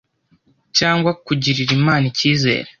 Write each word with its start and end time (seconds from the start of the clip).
cyangwa 0.77 1.11
kugirira 1.25 1.71
Imana 1.79 2.03
icyizere. 2.11 2.67